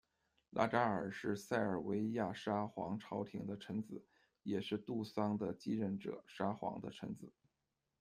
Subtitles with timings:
[0.49, 4.03] 拉扎尔是塞尔维亚沙皇朝廷的臣子，
[4.41, 7.31] 也是杜桑的继任者沙皇的臣子。